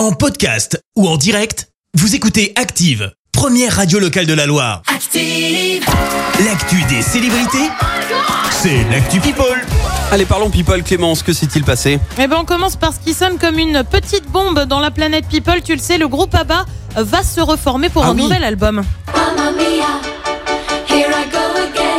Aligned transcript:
En 0.00 0.12
podcast 0.12 0.80
ou 0.96 1.06
en 1.06 1.18
direct, 1.18 1.68
vous 1.92 2.14
écoutez 2.14 2.54
Active, 2.56 3.12
première 3.32 3.76
radio 3.76 3.98
locale 3.98 4.24
de 4.24 4.32
la 4.32 4.46
Loire. 4.46 4.80
Active. 4.86 5.84
L'actu 6.42 6.82
des 6.88 7.02
célébrités, 7.02 7.68
c'est 8.50 8.82
l'actu 8.90 9.20
People. 9.20 9.44
Allez, 10.10 10.24
parlons 10.24 10.48
people. 10.48 10.82
Clémence, 10.82 11.22
que 11.22 11.34
s'est-il 11.34 11.64
passé? 11.64 11.98
Eh 12.18 12.26
ben, 12.28 12.38
on 12.40 12.46
commence 12.46 12.76
par 12.76 12.94
ce 12.94 12.98
qui 13.00 13.12
sonne 13.12 13.36
comme 13.36 13.58
une 13.58 13.84
petite 13.84 14.24
bombe 14.30 14.60
dans 14.60 14.80
la 14.80 14.90
planète 14.90 15.26
People. 15.28 15.60
Tu 15.62 15.74
le 15.74 15.80
sais, 15.82 15.98
le 15.98 16.08
groupe 16.08 16.34
ABBA 16.34 16.64
va 16.96 17.22
se 17.22 17.42
reformer 17.42 17.90
pour 17.90 18.02
Ah 18.02 18.08
un 18.08 18.14
oui. 18.14 18.22
nouvel 18.22 18.42
album. 18.42 18.82
Mamma 19.14 19.50
mia. 19.50 20.00
Here 20.88 21.10
I 21.10 21.28
go 21.30 21.38
again. 21.62 21.89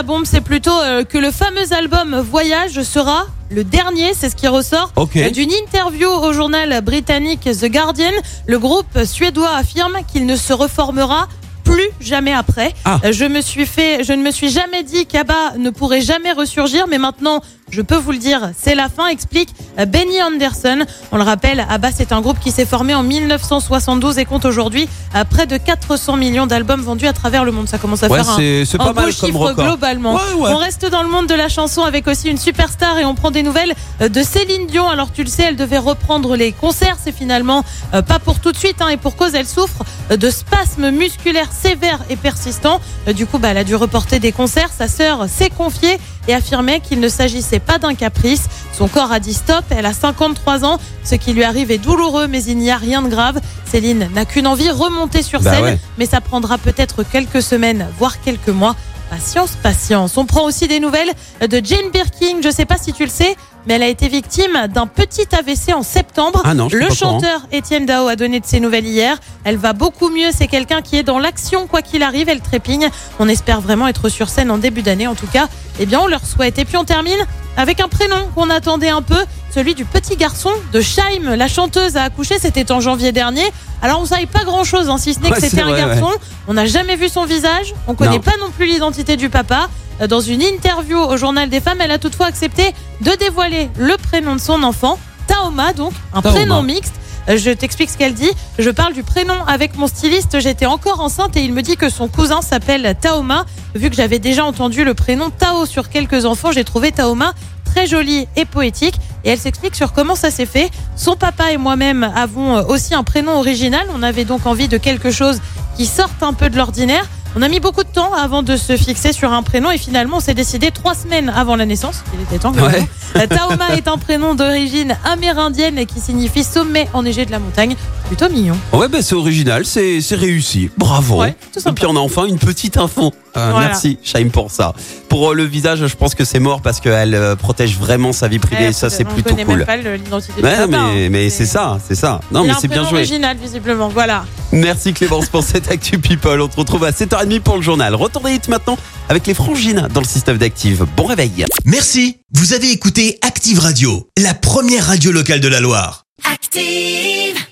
La 0.00 0.04
bombe, 0.04 0.24
c'est 0.24 0.40
plutôt 0.40 0.80
euh, 0.80 1.04
que 1.04 1.18
le 1.18 1.30
fameux 1.30 1.74
album 1.74 2.20
Voyage 2.20 2.82
sera 2.84 3.26
le 3.50 3.64
dernier, 3.64 4.14
c'est 4.14 4.30
ce 4.30 4.34
qui 4.34 4.48
ressort 4.48 4.94
d'une 5.34 5.52
interview 5.52 6.08
au 6.08 6.32
journal 6.32 6.80
britannique 6.80 7.42
The 7.42 7.66
Guardian. 7.66 8.12
Le 8.46 8.58
groupe 8.58 9.04
suédois 9.04 9.54
affirme 9.54 9.98
qu'il 10.10 10.24
ne 10.24 10.36
se 10.36 10.54
reformera 10.54 11.28
plus 11.64 11.90
jamais 12.00 12.32
après. 12.32 12.72
Ah. 12.86 12.98
Euh, 13.04 13.12
Je 13.12 13.26
me 13.26 13.42
suis 13.42 13.66
fait, 13.66 14.02
je 14.02 14.14
ne 14.14 14.22
me 14.22 14.30
suis 14.30 14.48
jamais 14.48 14.84
dit 14.84 15.04
qu'Abba 15.04 15.58
ne 15.58 15.68
pourrait 15.68 16.00
jamais 16.00 16.32
ressurgir, 16.32 16.86
mais 16.88 16.96
maintenant, 16.96 17.42
je 17.70 17.82
peux 17.82 17.96
vous 17.96 18.12
le 18.12 18.18
dire, 18.18 18.50
c'est 18.58 18.74
la 18.74 18.88
fin, 18.88 19.06
explique 19.08 19.50
euh, 19.78 19.86
Benny 19.86 20.20
Anderson. 20.22 20.78
On 21.12 21.16
le 21.16 21.22
rappelle, 21.22 21.64
Abba, 21.68 21.90
c'est 21.94 22.12
un 22.12 22.20
groupe 22.20 22.38
qui 22.40 22.50
s'est 22.50 22.66
formé 22.66 22.94
en 22.94 23.02
1972 23.02 24.18
et 24.18 24.24
compte 24.24 24.44
aujourd'hui 24.44 24.88
euh, 25.14 25.24
près 25.24 25.46
de 25.46 25.56
400 25.56 26.16
millions 26.16 26.46
d'albums 26.46 26.80
vendus 26.82 27.06
à 27.06 27.12
travers 27.12 27.44
le 27.44 27.52
monde. 27.52 27.68
Ça 27.68 27.78
commence 27.78 28.02
à 28.02 28.08
Ouais, 28.08 28.22
faire 28.22 28.30
un, 28.30 28.86
un 28.88 28.92
beau 28.92 29.10
chiffre 29.10 29.38
record. 29.38 29.64
globalement. 29.66 30.14
Ouais, 30.14 30.20
ouais. 30.38 30.50
On 30.52 30.56
reste 30.56 30.84
dans 30.90 31.02
le 31.02 31.08
monde 31.08 31.26
de 31.26 31.34
la 31.34 31.48
chanson 31.48 31.82
avec 31.82 32.06
aussi 32.08 32.28
une 32.28 32.38
superstar 32.38 32.98
et 32.98 33.04
on 33.04 33.14
prend 33.14 33.30
des 33.30 33.42
nouvelles 33.42 33.74
euh, 34.00 34.08
de 34.08 34.22
Céline 34.22 34.66
Dion. 34.66 34.88
Alors 34.88 35.12
tu 35.12 35.22
le 35.22 35.30
sais, 35.30 35.44
elle 35.44 35.56
devait 35.56 35.78
reprendre 35.78 36.36
les 36.36 36.52
concerts, 36.52 36.96
c'est 37.02 37.12
finalement 37.12 37.64
pas 37.92 38.18
pour 38.18 38.40
tout 38.40 38.52
de 38.52 38.56
suite 38.56 38.80
hein, 38.80 38.88
et 38.88 38.96
pour 38.96 39.16
cause 39.16 39.34
elle 39.34 39.46
souffre 39.46 39.84
de 40.10 40.30
spasmes 40.30 40.90
musculaires 40.90 41.50
sévères 41.52 42.00
et 42.10 42.16
persistants. 42.16 42.80
Du 43.14 43.26
coup, 43.26 43.38
bah, 43.38 43.48
elle 43.48 43.58
a 43.58 43.64
dû 43.64 43.74
reporter 43.76 44.18
des 44.18 44.32
concerts. 44.32 44.70
Sa 44.76 44.88
sœur 44.88 45.26
s'est 45.28 45.50
confiée 45.50 45.98
et 46.28 46.34
affirmait 46.34 46.80
qu'il 46.80 47.00
ne 47.00 47.08
s'agissait 47.08 47.59
pas 47.60 47.78
d'un 47.78 47.94
caprice. 47.94 48.42
Son 48.76 48.88
corps 48.88 49.12
a 49.12 49.20
dit 49.20 49.34
stop. 49.34 49.64
Elle 49.70 49.86
a 49.86 49.92
53 49.92 50.64
ans. 50.64 50.78
Ce 51.04 51.14
qui 51.14 51.32
lui 51.32 51.44
arrive 51.44 51.70
est 51.70 51.78
douloureux, 51.78 52.26
mais 52.26 52.42
il 52.44 52.58
n'y 52.58 52.70
a 52.70 52.76
rien 52.76 53.02
de 53.02 53.08
grave. 53.08 53.40
Céline 53.70 54.08
n'a 54.14 54.24
qu'une 54.24 54.46
envie, 54.46 54.70
remonter 54.70 55.22
sur 55.22 55.40
Bah 55.40 55.52
scène. 55.52 55.62
ouais. 55.64 55.78
Mais 55.98 56.06
ça 56.06 56.20
prendra 56.20 56.58
peut-être 56.58 57.02
quelques 57.04 57.42
semaines, 57.42 57.86
voire 57.98 58.20
quelques 58.20 58.48
mois. 58.48 58.74
Patience, 59.10 59.56
patience. 59.60 60.16
On 60.16 60.24
prend 60.24 60.44
aussi 60.44 60.68
des 60.68 60.78
nouvelles 60.78 61.10
de 61.40 61.60
Jane 61.64 61.90
Birkin. 61.92 62.36
Je 62.44 62.48
sais 62.50 62.64
pas 62.64 62.76
si 62.78 62.92
tu 62.92 63.02
le 63.02 63.10
sais, 63.10 63.34
mais 63.66 63.74
elle 63.74 63.82
a 63.82 63.88
été 63.88 64.06
victime 64.06 64.68
d'un 64.72 64.86
petit 64.86 65.26
AVC 65.36 65.74
en 65.74 65.82
septembre. 65.82 66.40
Ah 66.44 66.54
non, 66.54 66.68
le 66.70 66.88
chanteur 66.94 67.40
Étienne 67.50 67.86
Dao 67.86 68.06
a 68.06 68.14
donné 68.14 68.38
de 68.38 68.46
ses 68.46 68.60
nouvelles 68.60 68.86
hier. 68.86 69.18
Elle 69.42 69.56
va 69.56 69.72
beaucoup 69.72 70.10
mieux. 70.10 70.28
C'est 70.32 70.46
quelqu'un 70.46 70.80
qui 70.80 70.94
est 70.96 71.02
dans 71.02 71.18
l'action, 71.18 71.66
quoi 71.66 71.82
qu'il 71.82 72.04
arrive. 72.04 72.28
Elle 72.28 72.40
trépigne. 72.40 72.88
On 73.18 73.28
espère 73.28 73.60
vraiment 73.60 73.88
être 73.88 74.08
sur 74.10 74.28
scène 74.28 74.48
en 74.48 74.58
début 74.58 74.82
d'année. 74.82 75.08
En 75.08 75.16
tout 75.16 75.26
cas, 75.26 75.48
eh 75.80 75.86
bien, 75.86 76.00
on 76.00 76.06
leur 76.06 76.24
souhaite. 76.24 76.58
Et 76.58 76.64
puis, 76.64 76.76
on 76.76 76.84
termine 76.84 77.18
avec 77.56 77.80
un 77.80 77.88
prénom 77.88 78.28
qu'on 78.34 78.48
attendait 78.50 78.90
un 78.90 79.02
peu, 79.02 79.18
celui 79.52 79.74
du 79.74 79.84
petit 79.84 80.16
garçon 80.16 80.50
de 80.72 80.80
Shaim. 80.80 81.34
La 81.36 81.48
chanteuse 81.48 81.96
a 81.96 82.04
accouché, 82.04 82.38
c'était 82.38 82.70
en 82.70 82.80
janvier 82.80 83.10
dernier. 83.12 83.44
Alors, 83.82 84.00
on 84.00 84.04
savait 84.06 84.26
pas 84.26 84.44
grand 84.44 84.62
chose, 84.64 84.88
si 84.98 85.14
ce 85.14 85.20
n'est 85.20 85.28
Ouais, 85.30 85.34
que 85.36 85.40
c'était 85.40 85.62
un 85.62 85.74
garçon. 85.74 86.10
On 86.46 86.54
n'a 86.54 86.66
jamais 86.66 86.96
vu 86.96 87.08
son 87.08 87.24
visage. 87.24 87.74
On 87.88 87.94
connaît 87.94 88.12
Non. 88.12 88.20
pas 88.20 88.36
non 88.40 88.50
plus 88.50 88.66
l'identité 88.66 89.16
du 89.16 89.28
papa. 89.30 89.68
Euh, 90.00 90.06
Dans 90.06 90.20
une 90.20 90.42
interview 90.42 90.98
au 90.98 91.16
Journal 91.16 91.48
des 91.48 91.60
Femmes, 91.60 91.78
elle 91.80 91.90
a 91.90 91.98
toutefois 91.98 92.26
accepté 92.26 92.72
de 93.00 93.10
dévoiler 93.16 93.70
le 93.78 93.96
prénom 93.96 94.36
de 94.36 94.40
son 94.40 94.62
enfant, 94.62 94.98
Taoma, 95.26 95.72
donc 95.72 95.92
un 96.14 96.22
Taoma. 96.22 96.36
prénom 96.38 96.62
mixte. 96.62 96.94
Je 97.28 97.50
t'explique 97.50 97.90
ce 97.90 97.96
qu'elle 97.96 98.14
dit. 98.14 98.30
Je 98.58 98.70
parle 98.70 98.92
du 98.92 99.02
prénom 99.02 99.44
avec 99.46 99.76
mon 99.76 99.86
styliste. 99.86 100.40
J'étais 100.40 100.66
encore 100.66 101.00
enceinte 101.00 101.36
et 101.36 101.42
il 101.42 101.52
me 101.52 101.62
dit 101.62 101.76
que 101.76 101.88
son 101.88 102.08
cousin 102.08 102.42
s'appelle 102.42 102.94
Taoma. 103.00 103.44
Vu 103.74 103.90
que 103.90 103.96
j'avais 103.96 104.18
déjà 104.18 104.44
entendu 104.44 104.84
le 104.84 104.94
prénom 104.94 105.30
Tao 105.30 105.66
sur 105.66 105.88
quelques 105.88 106.24
enfants, 106.24 106.52
j'ai 106.52 106.64
trouvé 106.64 106.92
Taoma 106.92 107.34
très 107.64 107.86
joli 107.86 108.26
et 108.36 108.44
poétique. 108.44 108.96
Et 109.24 109.30
elle 109.30 109.38
s'explique 109.38 109.76
sur 109.76 109.92
comment 109.92 110.14
ça 110.14 110.30
s'est 110.30 110.46
fait. 110.46 110.70
Son 110.96 111.14
papa 111.14 111.52
et 111.52 111.56
moi-même 111.56 112.10
avons 112.16 112.54
aussi 112.68 112.94
un 112.94 113.04
prénom 113.04 113.38
original. 113.38 113.86
On 113.94 114.02
avait 114.02 114.24
donc 114.24 114.46
envie 114.46 114.68
de 114.68 114.78
quelque 114.78 115.10
chose 115.10 115.40
qui 115.76 115.86
sorte 115.86 116.22
un 116.22 116.32
peu 116.32 116.50
de 116.50 116.56
l'ordinaire. 116.56 117.06
On 117.36 117.42
a 117.42 117.48
mis 117.48 117.60
beaucoup 117.60 117.84
de 117.84 117.88
temps 117.88 118.12
avant 118.12 118.42
de 118.42 118.56
se 118.56 118.76
fixer 118.76 119.12
sur 119.12 119.32
un 119.32 119.44
prénom 119.44 119.70
et 119.70 119.78
finalement 119.78 120.16
on 120.16 120.20
s'est 120.20 120.34
décidé 120.34 120.72
trois 120.72 120.96
semaines 120.96 121.28
avant 121.28 121.54
la 121.54 121.64
naissance. 121.64 122.02
Il 122.12 122.20
était 122.22 122.38
temps. 122.38 122.52
Ouais. 122.52 122.88
Taoma 123.28 123.76
est 123.76 123.86
un 123.86 123.98
prénom 123.98 124.34
d'origine 124.34 124.96
amérindienne 125.04 125.78
et 125.78 125.86
qui 125.86 126.00
signifie 126.00 126.42
sommet 126.42 126.88
enneigé 126.92 127.24
de 127.26 127.30
la 127.30 127.38
montagne. 127.38 127.76
Plutôt 128.08 128.28
mignon. 128.28 128.56
Ouais, 128.72 128.88
bah, 128.88 128.98
c'est 129.00 129.14
original, 129.14 129.64
c'est 129.64 130.00
réussi. 130.10 130.70
Bravo. 130.76 131.20
Ouais, 131.20 131.36
tout 131.52 131.60
Et 131.68 131.72
puis 131.72 131.86
on 131.86 131.94
a 131.94 132.00
enfin 132.00 132.26
une 132.26 132.38
petite 132.38 132.76
info. 132.76 133.12
Euh, 133.36 133.48
Voilà. 133.50 133.68
Merci, 133.68 133.98
Shaim, 134.02 134.28
pour 134.30 134.50
ça. 134.50 134.72
Pour 135.08 135.30
euh, 135.30 135.34
le 135.34 135.44
visage, 135.44 135.86
je 135.86 135.96
pense 135.96 136.14
que 136.14 136.24
c'est 136.24 136.38
mort 136.40 136.62
parce 136.62 136.80
qu'elle 136.80 137.14
euh, 137.14 137.36
protège 137.36 137.76
vraiment 137.78 138.12
sa 138.12 138.28
vie 138.28 138.38
privée. 138.38 138.66
Et 138.66 138.72
ça, 138.72 138.90
c'est 138.90 139.04
plutôt 139.04 139.34
cool. 139.34 139.56
même 139.58 139.64
pas 139.66 139.76
l'identité 139.76 140.42
Ouais, 140.42 140.54
hein. 140.54 140.66
mais, 140.68 141.08
mais 141.08 141.30
c'est 141.30 141.46
ça, 141.46 141.78
c'est 141.86 141.94
ça. 141.94 142.20
Non, 142.32 142.44
mais 142.44 142.52
c'est 142.60 142.68
bien 142.68 142.84
joué. 142.88 142.98
original 142.98 143.36
visiblement. 143.36 143.88
Voilà. 143.88 144.24
Merci 144.52 144.92
Clémence 144.92 145.28
pour 145.28 145.42
cette 145.44 145.70
Actu 145.70 145.98
People. 145.98 146.40
On 146.40 146.48
te 146.48 146.56
retrouve 146.56 146.84
à 146.84 146.90
7h30 146.90 147.40
pour 147.40 147.56
le 147.56 147.62
journal. 147.62 147.94
Retour 147.94 148.22
des 148.22 148.34
hits 148.34 148.40
maintenant 148.48 148.76
avec 149.08 149.26
les 149.26 149.34
frangines 149.34 149.88
dans 149.92 150.00
le 150.00 150.06
système 150.06 150.38
d'Active. 150.38 150.84
Bon 150.96 151.04
réveil. 151.04 151.44
Merci, 151.64 152.18
vous 152.34 152.52
avez 152.52 152.70
écouté 152.70 153.18
Active 153.22 153.58
Radio, 153.60 154.08
la 154.18 154.34
première 154.34 154.86
radio 154.86 155.12
locale 155.12 155.40
de 155.40 155.48
la 155.48 155.60
Loire. 155.60 156.04
Active. 156.30 157.49